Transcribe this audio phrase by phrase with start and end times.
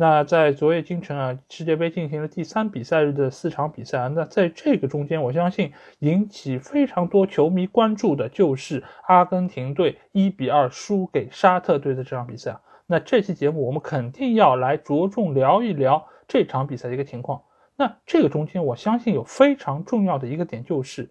[0.00, 12.62] 那在昨夜今晨啊，世界杯进行了第三比赛日的四场比赛啊，那在这个中间，我相信引起非常多球迷关注的就是阿根廷队一比二输给沙特队的这场比赛啊。
[12.86, 17.42] 那这期节目我们肯定要来着重聊一聊这场比赛的一个情况。
[17.76, 21.10] 那这个中间，我相信有非常重要的一个点，就是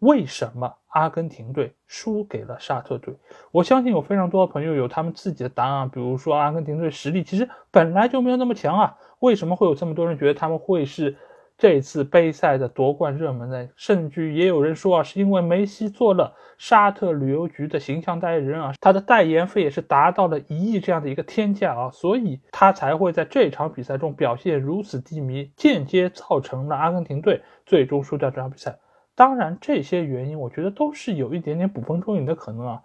[0.00, 3.14] 为什么阿根廷队输给了沙特队？
[3.52, 11.16] 我相信有非常多的朋友有他们自己的答案，比如说阿根廷队实力其实本来就没有那么强啊，为什么会有这么多人觉得他们会是？
[11.58, 28.78] 这次杯赛的夺冠热门呢，甚至也有人说啊，是因为梅西做了沙特旅游局的形象代言人啊，他的代言费也是达到了一亿这样的一个天价啊，所以他才会在这场比赛中表现如此低迷，间接造成了阿根廷队最终输掉这场比赛。
[29.20, 32.82] 当然，这些原因我觉得都是有一点点捕风捉影的可能啊。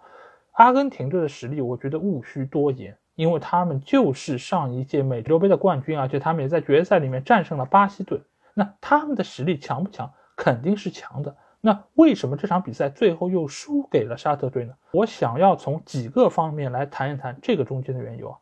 [0.52, 8.20] 阿根廷队的实力，我觉得毋需多言，因为他们就是上一届美洲杯的冠军，而且他们也在决赛里面战胜了巴西队。
[8.52, 10.12] 那他们的实力强不强？
[10.36, 11.34] 肯定是强的。
[11.62, 14.74] 那为什么这场比赛最后又输给了沙特队呢？
[14.92, 18.36] 我想要从几个方面来谈一谈这个中间的缘由啊。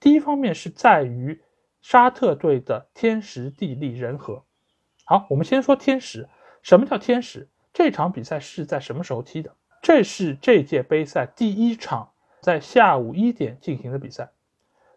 [0.00, 1.40] 第一方面是在于
[1.80, 4.42] 沙特队的天时地利人和。
[5.04, 6.28] 好，我们先说天时。
[6.66, 7.46] 什么叫天使？
[7.72, 9.54] 这场比赛是在什么时候踢的？
[9.82, 14.30] 这是这届杯赛第一场在下午一点进行的比赛，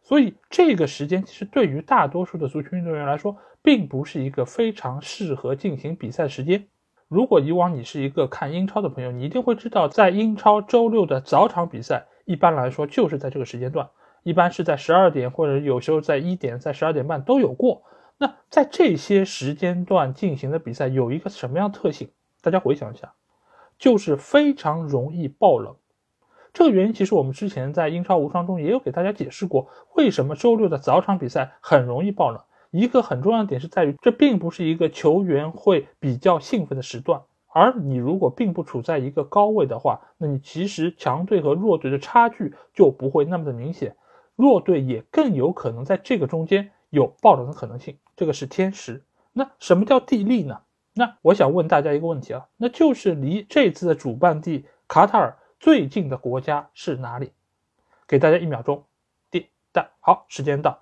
[0.02, 3.38] 所以这个时间其实对于大多数的足球运动员来说。
[3.61, 6.66] 并不是一个非常适合进行比赛时间。
[7.09, 13.89] 如果以往你是一个看英超的朋友，你一定会知道，在英超周六的早场比赛，一般来说就是在这个时间段，
[14.23, 17.83] 一般是在十二点，或者有时候在一点，在十二点半都有过。
[18.22, 22.10] 那在这些时间段进行的比赛有一个什么样特性？
[22.42, 23.14] 大家回想一下，
[23.78, 25.76] 就是非常容易爆冷。
[26.52, 32.44] 这个原因其实我们之前在英超无双中也有给大家解释过，为什么周六的早场比赛很容易爆冷。
[32.72, 43.96] 一个很重要的点是在于，这并不是一个球员会比较兴奋的时段，而你如果并不处在一个高位的话，那你其实强队和弱队的差距就不会那么的明显，
[44.36, 47.98] 弱队也更有可能在这个中间有爆冷的可能性。
[48.20, 49.02] 这个是天时。
[49.32, 50.60] 那什么叫地利呢？
[50.94, 57.32] 那我想问大家一个问题啊，那就是离这次的主办地卡塔尔最近的国家是哪里？
[58.06, 58.84] 给大家一秒钟，
[59.32, 60.82] 滴答，好，时间到。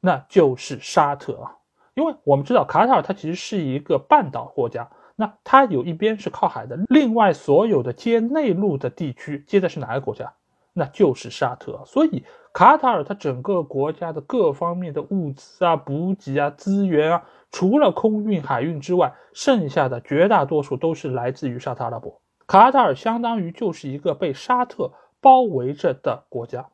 [0.00, 1.56] 那就是沙特啊，
[1.94, 10.34] 因为我们知道卡塔尔它其实是一个半岛国家，那它有一边是靠海的，另外所有的接内陆的地区接的是哪个国家？
[10.72, 11.82] 那就是沙特。
[11.86, 22.20] 所以卡塔尔它整个国家的各方面的物资啊、补给啊、资源啊，除了空运、海运之外，剩下的绝大多数都是来自于沙特阿拉伯。
[22.46, 26.68] 卡塔尔相当于就是一个被沙特包围着的国家。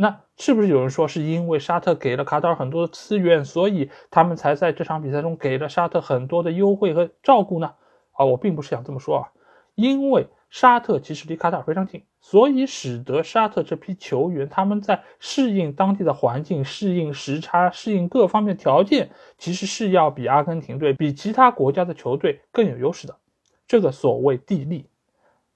[0.00, 7.74] 那是不是有人说是因为沙特给了卡塔尔很多的资源，所以他们才在这场比赛中给了沙特很多的优惠和照顾呢？
[8.12, 9.28] 啊，我并不是想这么说啊，
[9.74, 23.16] 因为沙特其实离卡塔尔非常近，所以使得沙特这批球员他们在适应当地的环境、适应时差、适应各方面条件，其实是要比阿根廷队、比其他国家的球队更有优势的。
[23.66, 24.88] 这个所谓地利，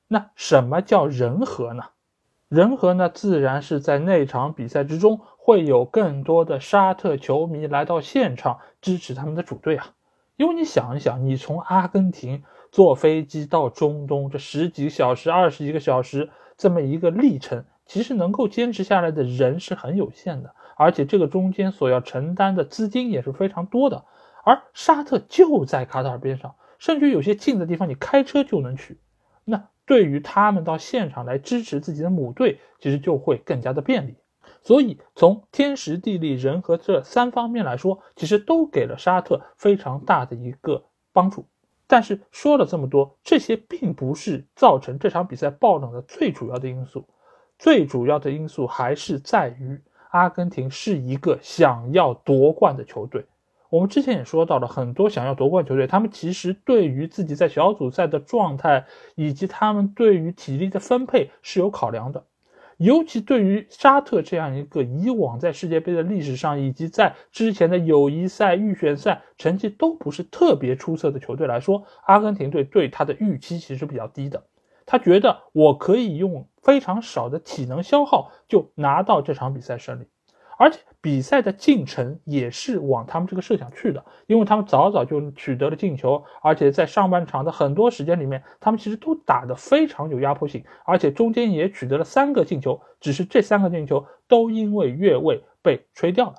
[0.09, 1.85] 那什么叫人和呢？
[2.49, 9.95] 人和呢，自然是在那场比赛之中会有更多的沙特球迷来到现场支持他们的主队啊。
[10.37, 12.43] 因为你想一想，你从阿根廷
[12.73, 24.05] 坐飞机到中东这十几小时、二十几个小时这么一个历程，其实能够坚持下来的人是很有限的，而且这个中间所要承担的资金也是非常多的。
[24.45, 28.99] 而沙特就在卡塔尔边上，甚至有些近的地方你开车就能去。
[29.45, 29.69] 那。
[29.85, 34.15] 对于他们到现场来支持自己的母队，其实就会更加的便利。
[34.63, 41.47] 所以从天时地利人和这三方面来说，其实都给了沙特非常大的一个帮助。
[41.93, 47.07] 但是说了这么多，这些并不是造成这场比赛爆冷的最主要的因素。
[47.59, 49.79] 最主要的因素还是在于
[50.09, 53.27] 阿根廷是一个想要夺冠的球队。
[53.69, 62.25] 我们之前也说到了，很多想要夺冠球队，他们其实对于自己在小组赛的状态，以及他们对于体力的分配是有考量的。
[62.83, 74.43] 尤其对于沙特这样一个以往在世界杯的历史上，以及在之前的友谊赛、预选赛成绩都不是特别出色的球队来说，阿根廷队对他的预期其实比较低的。
[74.85, 80.07] 他觉得我可以用非常少的体能消耗就拿到这场比赛胜利。
[80.63, 96.37] 而且比赛的进程也是往他们这个设想去的，因为他们早早就取得了进球，而且在上半场的很多时间里面，他们其实都打得非常有压迫性，而且中间也取得了三个进球，只是这三个进球都因为越位被吹掉了。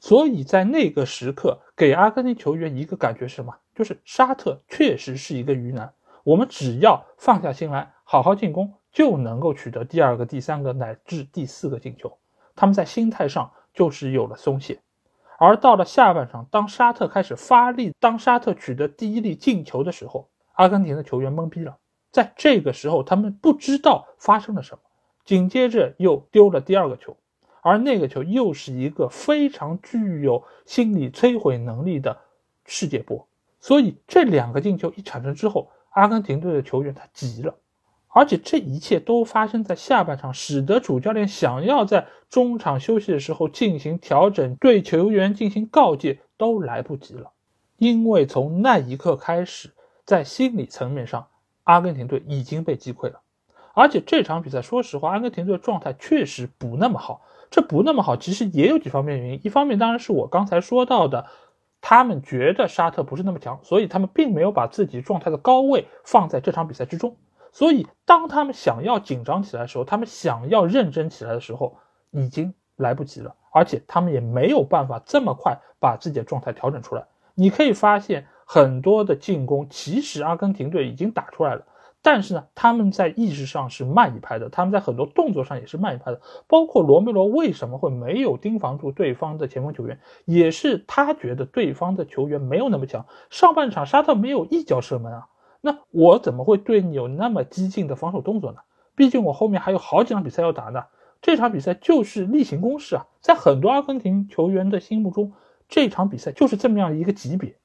[0.00, 3.54] 所以在那个时刻，给阿根廷球员一个感觉是什么？
[3.74, 5.92] 就是沙特确实是一个鱼腩，
[6.24, 12.16] 我们只要放下心来，好好进攻，就能够取得第二个、第三个乃至第四个进球。
[12.54, 14.80] 他们在心态上就是有了松懈，
[15.38, 21.76] 而到了下半场，当沙特开始发力，当沙特取得第一粒进球的时候，阿根廷的球员懵逼了。
[22.10, 24.80] 在这个时候，他们不知道发生了什么，
[25.24, 27.16] 紧接着又丢了第二个球，
[27.62, 32.18] 而那个球又是一个非常具有心理摧毁能力的
[32.66, 33.26] 世界波。
[33.60, 37.54] 所以这两个进球一产生之后，阿根廷队的球员他急了。
[38.14, 47.32] 而且这一切都发生在下半场，使得主教练想要在中场休息的时候进行调整，对球员进行告诫都来不及了。
[47.78, 49.70] 因为从那一刻开始，
[50.04, 51.26] 在心理层面上，
[51.64, 53.20] 阿根廷队已经被击溃了。
[53.74, 57.22] 而且这场比赛，说实话，阿根廷队的状态确实不那么好。
[57.50, 59.40] 这不那么好，其实也有几方面原因。
[59.42, 61.26] 一方面当然是我刚才说到的，
[61.80, 67.16] 他们觉得沙特不是那么强，所以他们并没有把自己状态的高位放在这场比赛之中。
[67.52, 71.76] 所以，当他们想要紧张起来的时候，他们想要认真起来的时候，
[72.10, 73.34] 已经来不及了。
[73.52, 77.04] 而且，他们也没有办法这么快把自己的状态调整出来。
[77.34, 81.62] 你可以发现，很多的进攻其实阿根廷队已经打出来了，
[82.00, 86.20] 但是呢，他们在意识上是慢一拍的，他们在很多动作上也是慢一拍的。
[86.46, 93.04] 包括罗梅罗为什么会没有盯防住对方的前锋球员，也是他觉得对方的球员没有那么强。
[93.28, 95.28] 上半场沙特没有一脚射门啊。
[95.62, 98.58] 那我怎么会对你有那么激进的防守动作呢？
[98.94, 100.84] 毕竟我后面还有好几场比赛要打呢。
[101.22, 105.32] 这场比赛就是例行公事啊，在很多阿根廷球员的心目中，
[105.68, 107.56] 这场比赛就是这么样一个级别。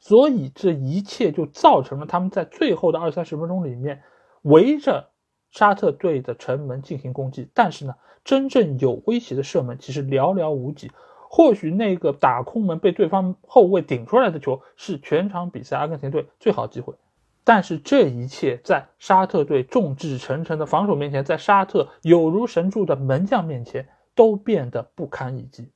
[0.00, 4.02] 所以这一切就造成了他们在最后的二三十分钟里面
[4.42, 5.10] 围着
[5.50, 10.90] 沙特队的城门进行攻击，但是呢，真正有威胁的射门其实寥寥无几。
[11.30, 16.94] 或许那个打空门被对方后卫顶出来的球是全场比赛阿根廷队最好机会。
[17.44, 25.70] 但是这一切在沙特队众志成城的防守面前，在沙特有如神助的门将面前，都变得不堪一击。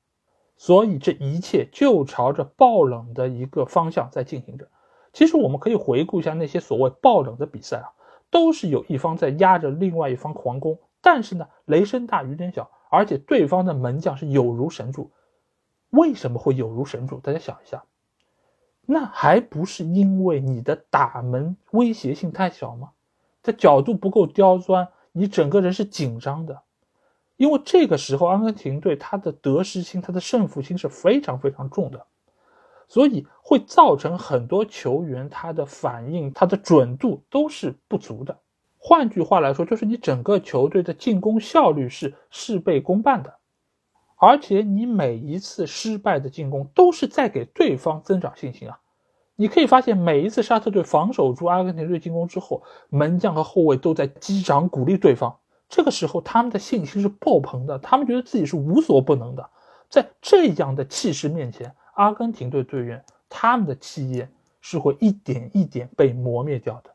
[0.57, 4.69] 所以这一切就朝着爆冷的一个方向在进行着。
[5.13, 7.93] 其实我们可以回顾一下那些所谓爆冷的比赛啊，
[8.31, 15.13] 都是有一方在压着另外一方狂攻，但是呢，雷声大雨点小，而且对方的门将是有如神助。
[15.91, 17.21] 为什么会有如神助？
[17.21, 17.85] 大家想一下。
[18.91, 22.93] 那还不是因为你的打门威胁性太小吗？
[23.43, 26.63] 这角度不够刁钻，你整个人是紧张的。
[27.37, 32.07] 因为这个时候阿根廷队他的得失心、他的胜负心是非常非常重的，
[32.89, 38.39] 所以会造成很多球员他的反应、他的准度都是不足的。
[38.79, 43.38] 换句话来说，就是你整个球队的进攻效率是事倍功半的。
[44.19, 48.81] 而且你每一次失败的进攻都是在给对方增长信心啊！
[49.37, 55.39] 你可以发现，每一次沙特队防守住阿根廷队进攻之后，门将和后卫都在击掌鼓励对方。
[55.69, 59.49] 这个时候，他们的信心是爆棚的，他们觉得自己是无所不能的。
[59.89, 64.29] 在这样的气势面前，阿根廷队队员他们的气焰
[64.61, 66.91] 是会一点一点被磨灭掉的，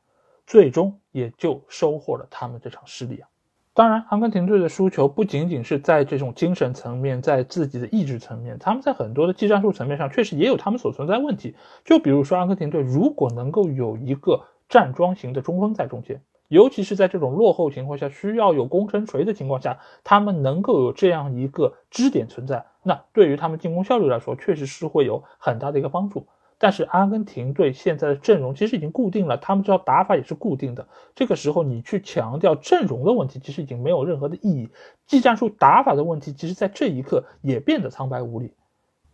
[0.46, 3.30] 最终也就收获了他们这场失利啊！
[3.76, 11.56] 当然，阿根廷队的输球不仅仅是在这种精神层面，在自己的意志层面，他们在很多的技战术层面上确实也有他们所存在问题。
[11.84, 26.28] 就比如说，阿根廷队如果能够有一个站桩型的中锋在中间，尤其是在这种落后情况下，需要有攻城锤的情况下，他们能够有这样一个支点存在，那对于他们进攻效率来说，确实是会有很大的一个帮助。
[26.58, 30.88] 但是阿根廷队现在的阵容其实已经固定了，他们这套打法也是固定的。
[31.14, 34.70] 这个时候你去强调阵容的问题，其实已经没有任何的意义。
[35.06, 38.54] 技战术打法的问题，其实在这一刻也变得苍白无力。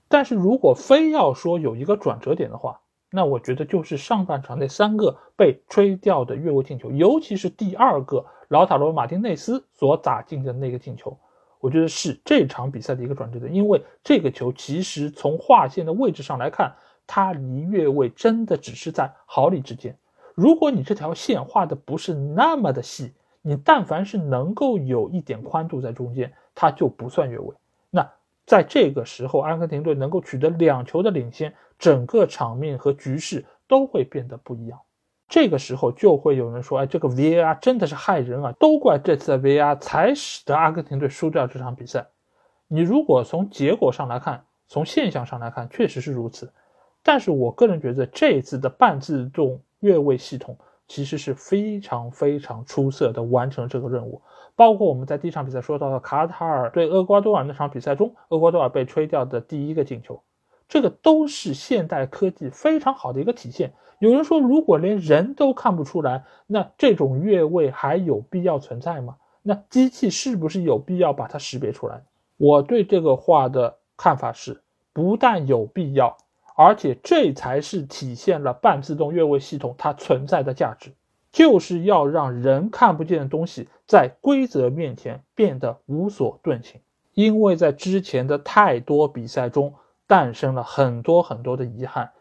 [0.07, 11.17] 但是如果非要说有一个转折点的话，那我觉得就是上半场那三个被吹掉的越位进球，尤其是第二个劳塔罗马丁内斯所打进的那个进球，
[11.59, 13.51] 我觉得是这场比赛的一个转折点。
[13.51, 16.75] 因为这个球其实从划线的位置上来看。
[17.11, 19.97] 它离越位真的只是在毫厘之间。
[20.35, 23.11] 如果你这条线画的不是那么的细，
[23.41, 27.55] 你但凡是能够有一点宽度在中间，它就不算越位。
[27.89, 28.07] 那
[28.45, 34.79] 在这个时候，阿根廷队能够取得两球的领先，整个场面和局势都会变得不一样。
[35.27, 38.51] 这个时候就会有人说：“哎，这个 VAR 真的是害人啊！
[38.59, 42.05] 都怪这次的 VAR 才使得阿根廷队输掉这场比赛。”
[42.71, 46.53] 你如果从结果上来看，从现象上来看，确实是如此。
[47.03, 54.21] 但是我个人觉得，这一次的半自动越位系统其实是非常非常出色的完成这个任务。
[54.55, 60.21] 包括我们在第一场比赛说到的卡塔尔对厄瓜多尔那场比赛中，厄瓜多尔被吹掉的第一个进球，
[60.67, 63.71] 这个都是现代科技非常好的一个体现。
[63.99, 69.15] 有人说，如果连人都看不出来，那这种越位还有必要存在吗？
[69.41, 72.03] 那机器是不是有必要把它识别出来？
[72.35, 76.17] 我对这个话的看法是，不但有必要。
[76.61, 80.91] 而且这才是体现了半自动越位系统它存在的价值，
[81.31, 86.81] 就是要让人看不见的东西在规则面前变得无所遁形。
[87.13, 89.73] 因为在之前的太多比赛中
[90.05, 92.11] 诞生了很多很多的遗憾，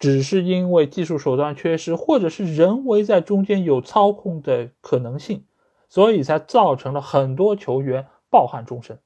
[0.00, 5.44] 只是因为技术手段缺失，或者是人为在中间有操控的可能性，
[5.88, 8.98] 所以才造成了很多球员抱憾终身。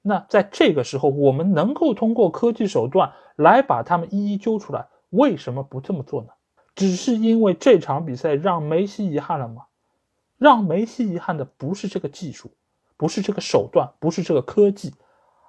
[0.00, 6.28] 那在这个时候，我们能够通过科技手段来把他们一一揪出来，为什么不这么做呢？
[6.74, 9.64] 只是因为这场比赛让梅西遗憾了吗？
[10.38, 12.52] 让梅西遗憾的不是这个技术，
[12.96, 14.94] 不是这个手段，不是这个科技，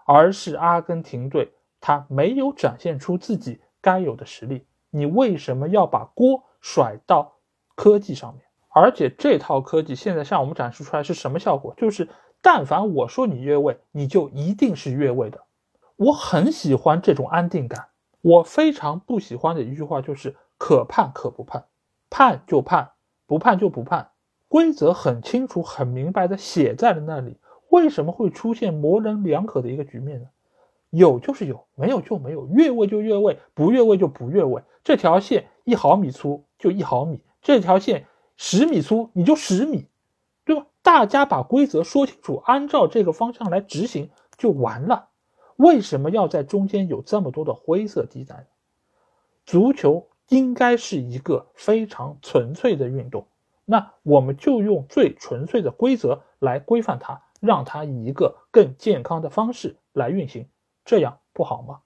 [0.06, 4.66] 而是阿根廷队他没有展现出自己该有的实力。
[4.90, 7.36] 你为什么要把锅甩到
[7.76, 8.44] 科技上面？
[8.70, 11.74] 而且这套科技现在向我们展示出来是什么效果？
[11.78, 12.10] 就是。
[12.42, 15.42] 但凡我说你越位，你就一定是越位的。
[15.96, 17.88] 我很喜欢这种安定感。
[18.22, 21.66] 我非常不喜欢的一句话就是“可判可不判”，
[22.10, 22.92] 判就判，
[23.26, 24.10] 不判就不判。
[24.48, 27.38] 规则很清楚、很明白的写在了那里，
[27.70, 30.28] 为什么会出现模棱两可的一个局面呢？
[30.90, 32.48] 有就是有，没有就没有。
[32.48, 34.64] 越位就越位，不越位就不越位。
[34.84, 39.88] 这条线一毫米粗就一毫米，这条线十米粗你就十米。
[40.90, 45.10] 大家把规则说清楚，按照这个方向来执行就完了。
[45.56, 48.48] 为什么要在中间有这么多的灰色地带？
[49.46, 53.28] 足球应该是一个非常纯粹的运动，
[53.66, 60.48] 那我们就用最纯粹的规则来规范它，让它以一个更健康的方式来运行，
[60.86, 61.82] 这样不好吗？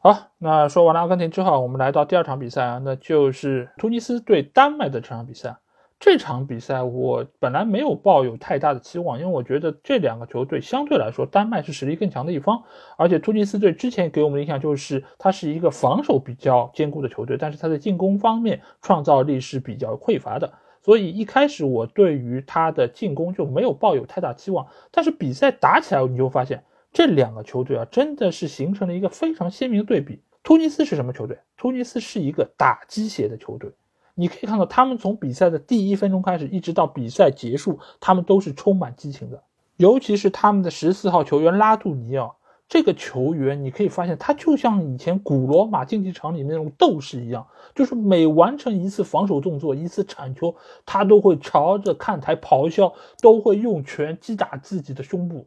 [0.00, 5.56] 好，那说完了阿根廷之后，我们来到第二场比赛啊，那就是突尼斯对丹麦的这场比赛。
[6.04, 12.60] 这场比赛我本来没有抱有太大的期望，因为我觉得这两个球队相对来说，丹麦是实力更强的一方，
[12.96, 24.66] 而且突尼斯队之前给我们的印象就是它是一个防守比较坚固的球队，但是它在进攻方面创造力是比较匮乏的，所以一开始我对于他的进攻就没有抱有太大期望。
[24.90, 30.20] 但是比赛打起来，你就发现这两个球队啊，真的是形成了一个非常鲜明的对比。
[30.42, 31.38] 突尼斯是什么球队？
[31.56, 33.70] 突尼斯是一个打鸡血的球队。
[34.14, 39.42] 你可以看到，他们从比赛的第一分钟开始，一直到比赛结束，他们都是充满激情的。
[39.76, 42.36] 尤其是他们的十四号球员拉杜尼奥，
[42.68, 50.54] 这个球员，你可以发现他就像以前古罗马竞技场里面那种斗士一样，就是每完成一次防守动作、一次铲球，
[50.84, 55.46] 他都会朝着看台咆哮，都会用拳击打自己的胸部。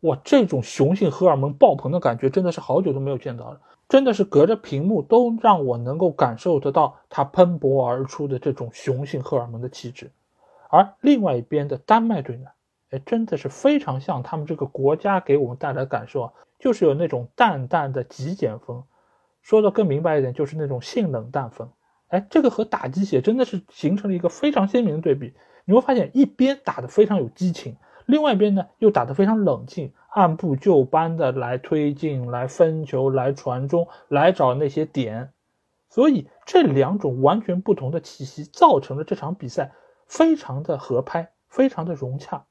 [0.00, 3.60] 哇，这种雄性荷尔蒙爆棚的感觉，真的是好久都没有见到了。
[3.88, 10.10] 真的是隔着屏幕都让我能够感受得到他喷薄而出的这种雄性荷尔蒙的气质，
[10.70, 12.46] 而另外一边的丹麦队呢，
[12.90, 18.82] 哎，真的是非常像他们这个国家给我们带来的感受啊，就是有那种淡淡的极简风，
[19.42, 21.70] 说的更明白一点，就是那种性冷淡风。
[22.08, 25.34] 哎，这个和打鸡血真的是形成了一个非常鲜明的对比。
[25.64, 27.76] 你会发现，一边打得非常有激情，
[28.06, 29.92] 另外一边呢又打得非常冷静。
[30.14, 35.32] 按部就班的来推进、来分球、来传中、来找那些点，
[35.90, 39.72] 所以这两种完全不同的气息造成了这场比赛
[40.06, 42.44] 非常的合拍、非常的融洽。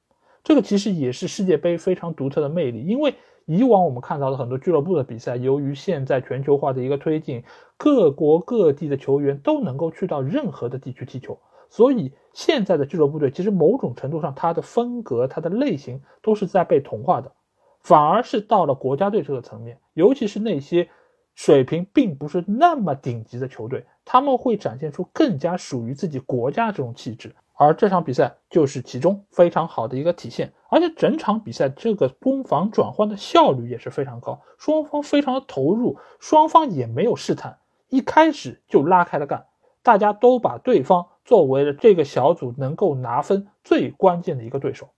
[0.44, 7.46] 这个其实也是世界杯非常独特的魅力，因为以往我们看到的很多俱乐部的比赛，由于现在全球化的一个推进，
[7.78, 11.40] 各国各地的球员都能够去到任何的地区踢球，
[11.74, 17.32] 所以现在的俱乐部队其实某种程度上它的风格、它的类型都是在被同化的。
[17.80, 20.88] 反而是到了国家队这个层面，尤其是那些
[21.34, 27.36] 水平并不是那么顶级的球队，他们会展现出更加属于自己国家这种气质。
[27.56, 30.54] 而这场比赛就是其中非常好的一个体现。
[30.70, 37.58] 而且整场比赛这个攻防转换的效率也是非常高，双方非常的投入，双方也没有试探，
[37.90, 39.48] 一开始就拉开了干。
[39.84, 44.90] 大家都把对方作为了这个小组能够拿分最关键的一个对手。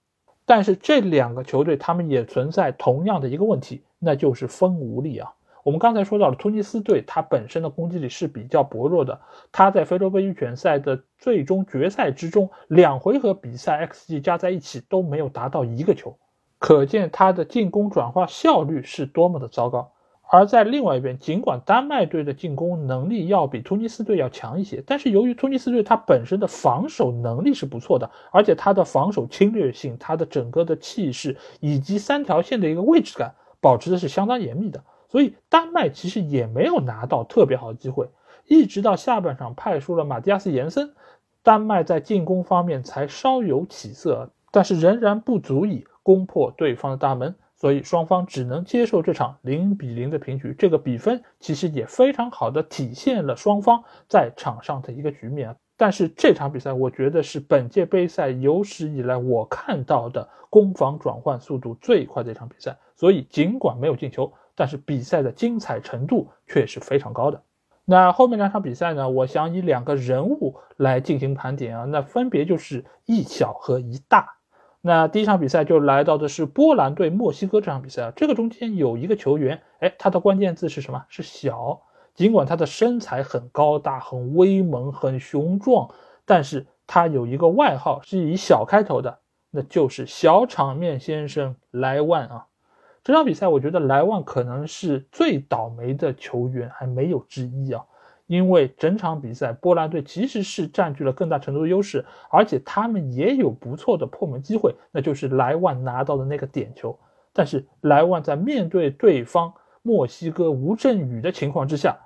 [0.46, 5.34] 但是这两个球队他们也存在同样的一个问题，那就是锋无力啊。
[5.64, 9.20] 我们刚才说到了突尼斯队，它本身的攻击力是比较薄弱的。
[9.52, 16.16] 它在非洲杯预选赛的最终决赛之中，两回合比赛 xG 加在一起都没有达到一个球，
[16.60, 19.92] 可见它的进攻转化效率是多么的糟糕。
[20.28, 34.84] 而在另外一边，尽管丹麦队的进攻能力要比突尼斯队要强一些，但是由于突尼斯队它本身的防守能力是不错的，而且它的防守侵略性、它的整个的气势以及三条线的一个位置感保持的是相当严密的。
[35.08, 38.10] 所以丹麦其实也没有拿到特别好的机会，
[38.48, 40.94] 一直到下半场派出了马蒂亚斯·延森，
[41.44, 47.36] 丹麦在进攻方面才稍有起色，但是仍然不足以攻破对方的大门，
[47.66, 50.54] 所以双方只能接受这场零比零的平局。
[50.56, 55.56] 这个比分其实也非常好的体现了双方在场上的一个局面。
[55.76, 62.78] 但是这场比赛，我觉得是本届杯赛有史以来我看到的攻防转换速度最快的一场比赛。
[62.96, 64.32] 所以尽管没有进球。
[64.54, 67.42] 但是比赛的精彩程度却是非常高的。
[67.84, 69.10] 那后面两场比赛呢？
[69.10, 74.35] 我想以两个人物来进行盘点啊，那分别就是一小和一大。
[74.88, 81.04] 那第一场比赛就来到的是波兰对墨西哥这场比赛啊，这个中间有一个球员，哎，他的关键字是什么？
[81.10, 81.82] 是小。
[82.14, 85.90] 尽管他的身材很高大、很威猛、很雄壮，
[86.24, 89.18] 但是他有一个外号是以小开头的，
[89.50, 92.46] 那就是小场面先生莱万啊。
[93.04, 97.84] 这场比赛，我觉得莱万可能是最倒霉的球员，还没有之一啊！
[98.28, 106.98] 因为整场比赛，波兰队其实是占据了更大程度的优势，而且他们也有不错的破门机会，那就是莱万拿到的那个点球。
[107.34, 111.98] 但是莱万在面对对方墨西哥吴镇宇的情况之下，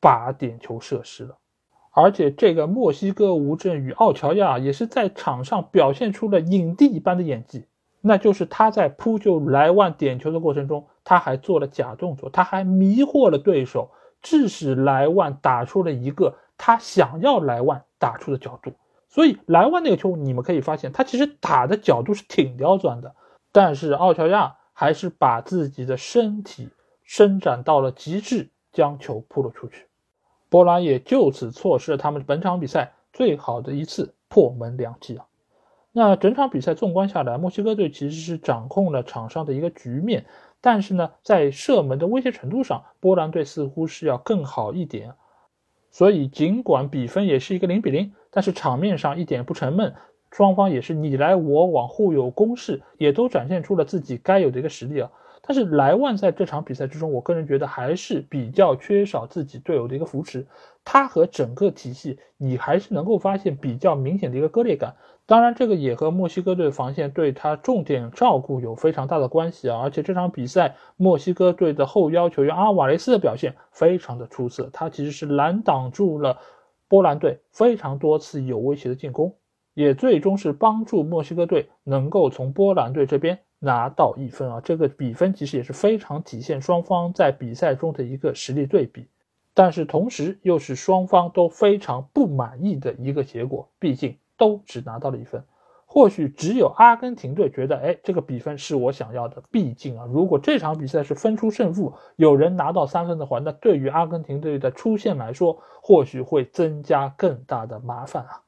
[0.00, 1.36] 把点球射失了。
[1.92, 7.66] 而且这个墨西哥吴镇宇奥乔亚也是在场上表现出了影帝一般的演技。
[8.02, 13.90] 那就是他在扑救莱万点球的过程中，他还做了假动作，他还迷惑了对手，
[14.26, 18.72] 致使莱万打出了一个他想要莱万打出的角度。
[19.08, 23.14] 所以莱万那个球，你们可以发现，他其实打的角度是挺刁钻的，
[23.52, 26.70] 但是奥乔亚还是把自己的身体
[27.04, 29.86] 伸展到了极致，将球扑了出去。
[30.48, 35.26] 波兰也就此错失了他们本场比赛最好的一次破门良机啊！
[35.92, 40.26] 那整场比赛纵观下来，墨西哥队其实是掌控了场上的一个局面，
[40.66, 45.14] 但是呢，在射门的威胁程度上，波兰队似乎是要更好一点。
[45.92, 49.94] 所以尽管比分也是一个零比零，但是场面上一点不沉闷，
[50.32, 55.08] 双方也是你来我往，互有攻势，也都展现出了自己该有的一个实力啊。
[55.46, 60.46] 但是莱万在这场比赛之中，我个人觉得还是比较缺少自己队友的一个扶持，
[60.84, 64.96] 他和整个体系，你还是能够发现比较明显的一个割裂感。
[65.24, 69.80] 当然，这个也和墨西哥队防线对他重点照顾有非常大的关系啊！
[69.80, 76.38] 而且这场比赛，墨西哥队的后腰球员阿瓦雷斯的表现非常的出色，他其实是拦挡住了
[76.86, 79.34] 波兰队非常多次有威胁的进攻，
[79.74, 84.60] 也最终是帮助墨西哥队能够从波兰队这边拿到一分啊！
[84.62, 89.06] 这个比分其实也是非常体现双方在比赛中的一个实力对比，
[89.54, 94.16] 但是同时又是双方都非常不满意的一个结果，毕竟。
[94.38, 95.42] 都只拿到了一分，
[95.86, 99.42] 或许只有阿根廷队觉得，哎，这个比分是我想要的。
[99.50, 108.42] 毕竟啊，如果这场比赛是分出胜负，有人拿到三分的话，那对于阿根廷队的出线来说，或许会增加更大的麻烦啊。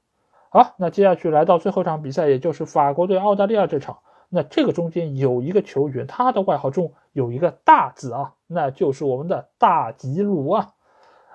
[0.51, 3.97] 好，那接下去来到最后一场比赛，也就是法国对澳大利亚这场，
[4.29, 10.69] 那这个中间有一个球员，他的外号中有一个大字啊，那就是我们的大吉鲁啊。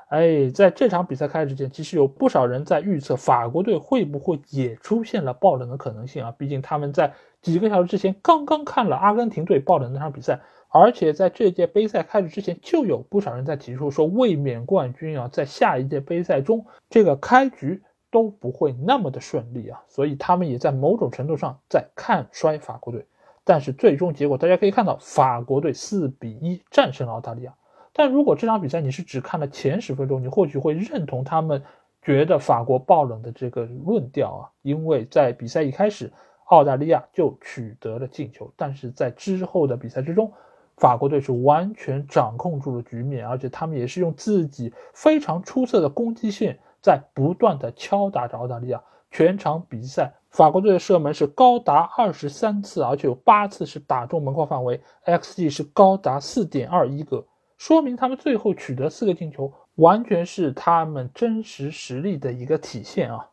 [0.10, 6.32] 哎，在这场比赛开始之前，其实有不少人在预测法国队会不会也出现了爆冷的可能性啊。
[6.38, 17.82] 毕竟他们在几个小时之前刚刚看了阿根廷队爆冷那场比赛，而且在这届杯赛开始之前，就有不少人在提出说卫冕冠军啊，在下一届杯赛中这个开局
[18.14, 19.82] 都不会那么的顺利啊。
[19.90, 23.06] 所以他们也在某种程度上在看衰法国队。
[23.44, 27.54] 但是最终结果大家可以看到，法国队四比一战胜了澳大利亚。
[27.92, 31.62] 但如果这场比赛你是只看了前十分钟，你或许会认同他们
[32.02, 36.12] 觉得法国爆冷的这个论调啊，因为在比赛一开始，
[36.46, 40.32] 澳大利亚就取得了进球，但是在之后的比赛之中，
[40.78, 48.84] 法国队是完全掌控住了局面，而且他们也是用自己非常出色的攻击线在不断的敲打着澳大利亚。
[49.10, 57.24] 全场比赛，法国队的射门是高达二十三次，而且有八次是打中门框范围，xG 是高达四点二一个。
[57.60, 63.30] 说明他们最后取得四个进球，完全是他们真实实力的一个体现啊！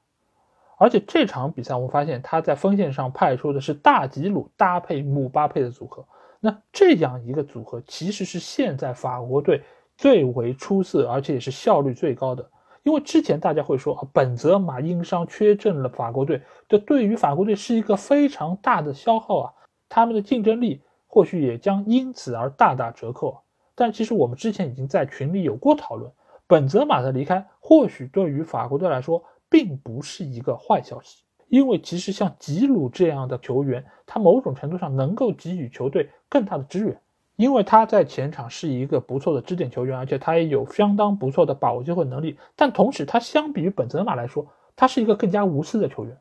[0.76, 6.06] 而且这场比赛，我们发现他在锋线上派出的是大吉鲁搭配姆巴佩的组合。
[6.40, 9.62] 那这样一个组合，其实是现在法国队
[9.96, 12.46] 最为出色，而且也是效率最高的。
[12.82, 19.52] 因为之前大家会说啊，本泽马因伤缺阵了，法国队这对于法国队是一个非常大的消耗啊，
[19.88, 23.42] 他们的竞争力或许也将因此而大打折扣。
[23.74, 26.10] 但其实我们之前已经在群里有过讨论。
[26.46, 37.00] 本泽马的离开，或许对于法国队来说并不是一个坏消息，因为其实像吉鲁这样的球员，他某种程度上能够给予球队更大的支援，
[37.40, 42.38] 因为他在前场是一个不错的支点球员，而且他也有相当不错的把握机会能力。
[42.54, 46.14] 但同时，他相比于本泽马来说，他是一个更加无私的球员，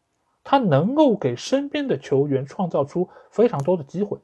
[0.45, 4.17] 他能够给身边的球员创造出非常多的机会。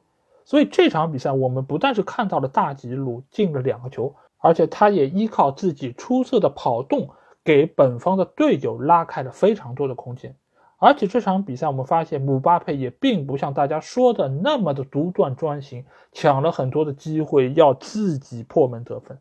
[0.46, 4.14] 所以这场比赛，我们不但是看到了大吉鲁进了两个球。
[4.38, 7.10] 而且他也依靠自己出色的跑动，
[7.44, 10.34] 给本方的队友拉开了非常多的空间。
[10.78, 19.18] 而且这场比赛，我们发现姆巴佩也并不像大家说的那么的独断专行，抢了很多的机会要自己破门得分。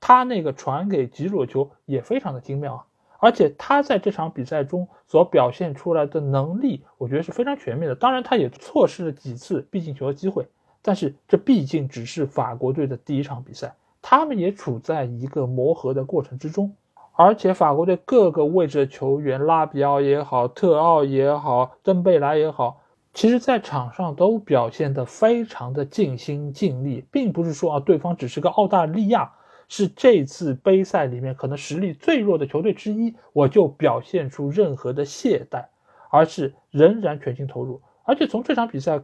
[0.00, 2.86] 他那个传给吉鲁球也非常的精妙啊！
[3.18, 7.94] 而且他在这场比赛中所表现出来的能力，我觉得是非常全面的。
[7.94, 10.46] 当然，他也错失了几次必进球的机会，
[10.82, 13.74] 但是这毕竟只是法国队的第一场比赛。
[14.00, 16.74] 他们也处在一个磨合的过程之中，
[17.14, 22.80] 而且法国队各个位置的球员，拉比奥也好，特奥也好，登贝莱也好，
[23.12, 29.32] 其实在场上都表现得非常的尽心尽力，并不是说啊，对方只是个澳大利亚，
[29.68, 35.66] 是这次杯赛里面可能实力最弱的球队之一，我就表现出任何的懈怠，
[36.10, 37.82] 而是仍然全心投入。
[38.04, 39.02] 而且从这场比赛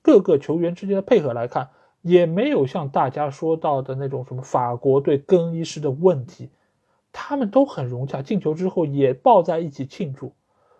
[0.00, 1.68] 各个球员之间的配合来看。
[2.00, 6.48] 也没有像大家说到的那种什么法国队更衣室的问题，
[7.20, 10.32] 他们都很融洽，进球之后也抱在一起庆祝。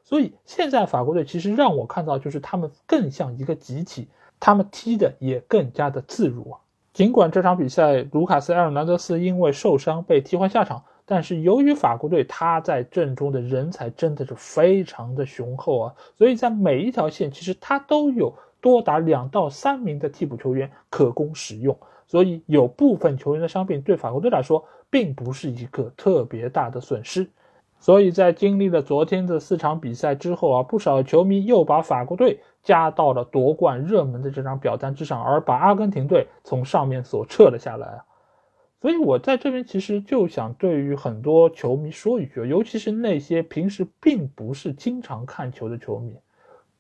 [0.05, 4.07] 所以现在法国队其实让我看到，就是他们更像一个集体，
[4.39, 6.61] 他们踢的也更加的自如啊。
[6.93, 18.33] 尽管这场比赛卢卡斯·埃尔南德斯因为受伤被替换下场，但是由于法国队他在阵中的人才真的是非常的雄厚啊，所以在每一条线其实他都有。
[18.61, 27.29] 多达两到三名的替补球员可供使用，所以有部分球员的伤病对法国队来说并不是一个特别大的损失。
[27.81, 38.03] 所以在经历了昨天的四场比赛之后啊，不少球迷又把法国队加到了夺冠热门的这张表单之上，而把阿根廷队从上面所撤了下来。
[38.81, 46.17] 所以我在这边其实就想对于很多球迷说一句，尤其是那些平时并不是经常看球的球迷。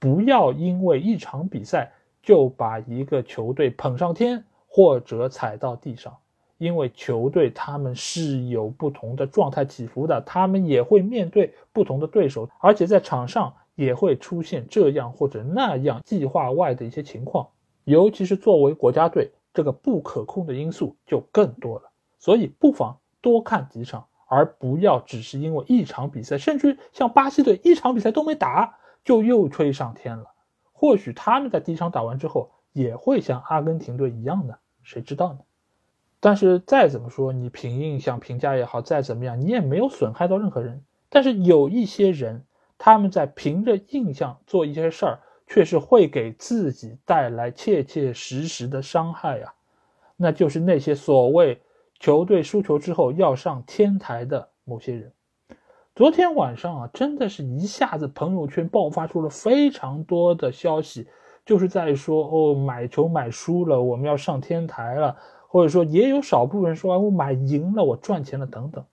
[0.00, 1.92] 不要因为一场比赛
[2.22, 6.16] 就把一个球队捧上天或者踩到地上，
[6.58, 17.48] 因为球队他们是有不同的状态起伏的，他们也会面对不同的对手，而且在场上也会出现这样或者那样计划外的一些情况，
[17.84, 21.90] 尤其是作为国家队，这个不可控的因素就更多了。
[22.18, 28.76] 所以不妨多看几场，而不要只是因为一场比赛，甚至像巴西队一场比赛都没打。
[29.04, 30.26] 就又吹上天了，
[30.72, 35.38] 或许他们在第一场打完之后也会像阿根廷队一样的，谁知道呢？
[36.20, 40.83] 但是再怎么说，你凭印象评价也好，再怎么样，你也没有损害到任何人。
[41.09, 42.44] 但是有一些人，
[42.76, 49.54] 他们在凭着印象做一些事儿，却是会给自己带来切切实实的伤害呀。
[50.16, 51.62] 那就是那些所谓
[52.00, 55.12] 球队输球之后要上天台的某些人。
[55.94, 61.09] 昨天晚上啊，真的是一下子朋友圈爆发出了非常多的消息，
[61.46, 65.16] 就是在说哦，买球买输了，我们要上天台了，
[65.50, 68.84] 或者说也有少部分人说我买赢了，我赚钱了等等。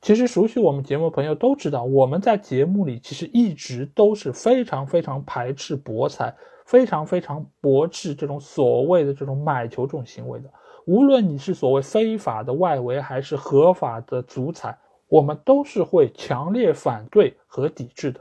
[0.00, 6.34] 其实熟悉我们节目的朋友都知道，我们在节目里其实一直都是非常非常排斥博彩，
[6.66, 10.50] 非常非常驳斥这种所谓的这种买球这种行为的。
[10.86, 14.76] 无论你是所谓非法的外围，还是合法的足彩。
[15.06, 18.20] 我们都是会强烈反对和抵制的，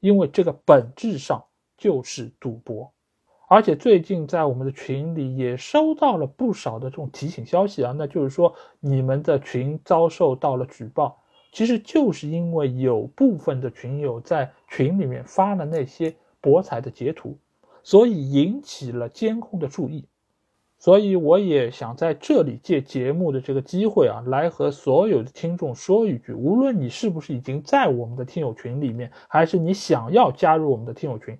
[0.00, 1.44] 因为这个本质上
[1.76, 2.90] 就是赌博。
[3.50, 11.18] 而且最近在我们的群里也收到了不少的这种提醒消息啊，那就是说你们的群遭受到了举报，
[11.50, 17.38] 其实就是因为有部分的群友在群里面发了那些博彩的截图，
[17.82, 20.04] 所以引起了监控的注意。
[20.80, 31.36] 所以我也想在这里借节目的这个机会啊，来和所有的听众说一句：无论你是不是已经在我们的听友群里面，还是你想要加入我们的听友群，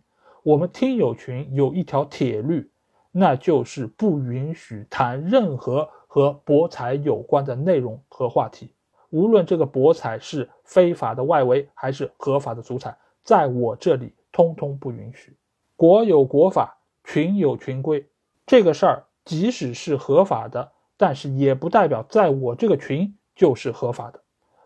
[0.48, 2.70] 我们听友群有一条铁律，
[3.12, 8.72] 那就是不允许谈任何和博彩有关的内容和话题。
[9.10, 15.36] 无论这个博彩是非法的外围还是合法的足彩，在我这里通通不允许。
[15.76, 18.06] 国有国法，群有群规，
[18.46, 24.22] 这个事儿即使是合法的，但是也不代表在我这个群就是合法的。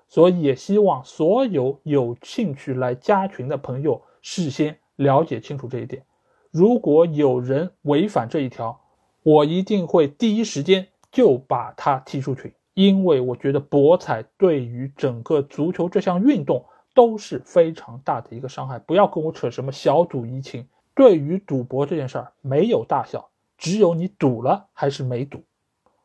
[0.08, 6.04] 所以也希望所有有兴趣来加群的朋友事先了解清楚这一点。
[6.50, 8.80] 如果有人违反这一条，
[9.22, 18.78] 我一定会第一时间就把他踢出群，因为我觉得博彩对于整个足球这项运动都是非常大的一个伤害。
[18.78, 25.42] 不要跟我扯什么小赌怡情，对于赌博这件事儿没有大小，只有你赌了还是没赌。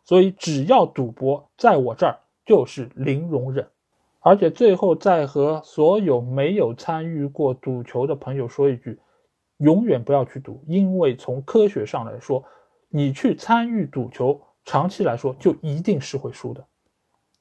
[0.05, 3.67] 所以只要赌博在我这儿就是零容忍。
[4.19, 8.99] 而且最后再和所有没有参与过赌球的朋友说一句：
[9.57, 12.43] 永远不要去赌，因为从科学上来说。
[12.89, 16.65] 你去参与赌球，长期来说就一定是会输的。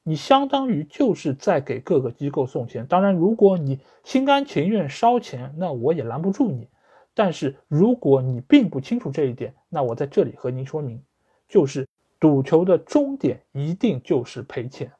[0.03, 2.85] 你相当于就是在给各个机构送钱。
[2.85, 6.67] 当然，如果你心甘情愿烧钱，那我也拦不住你。
[7.13, 11.01] 但是如果你并不清楚这一点，那我在这里和您说明，
[11.47, 11.87] 就是
[12.19, 14.91] 赌球的终点一定就是赔钱。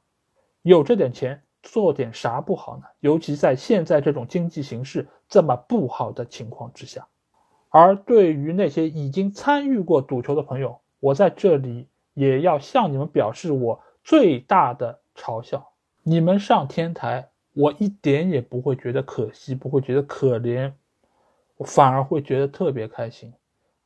[0.62, 2.84] 有这点钱做点啥不好呢？
[3.02, 7.06] 尤其在现在这种经济形势这么不好的情况之下。
[7.70, 15.70] 而对于那些已经参与过赌球的朋友，我在这里也要向你们表示我最大的嘲笑。
[16.04, 20.72] 你们上天台，我一点也不会觉得可惜，不会觉得可怜，
[21.58, 23.34] 我反而会觉得特别开心。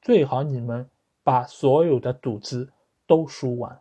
[0.03, 0.87] 最好你们
[1.23, 2.69] 把所有的赌资
[3.07, 3.79] 都输完，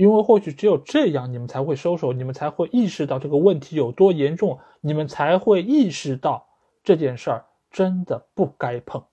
[0.00, 6.46] 因为或许只有这样，你们才会收手，你们才会意识到这个问题有多严重，你们才会意识到
[6.82, 9.04] 这件事儿真的不该碰。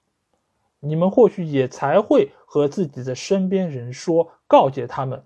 [0.80, 5.22] 你们或许也才会和自己的身边人说，告诫他们，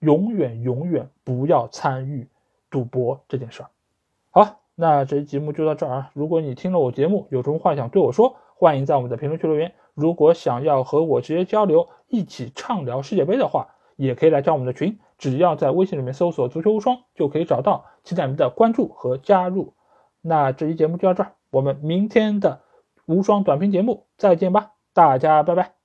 [0.00, 2.28] 永远永远不要参与
[2.68, 3.70] 赌博这件事儿。
[4.30, 6.10] 好，那这期节目就到这儿啊。
[6.12, 9.72] 如果你听了我节目，有什么话想对我说，欢迎在我们的评论区留言。
[9.94, 17.84] 如果想要和我直接交流，一起畅聊世界杯的话，也可以来加我们的群，只要在微信里面搜索“足球无双”就可以找到。
[18.04, 19.74] 期待您的关注和加入。
[20.20, 22.60] 那这期节目就到这儿，我们明天的
[23.06, 24.72] 无双短评节目再见吧。
[24.92, 25.75] 大家拜拜。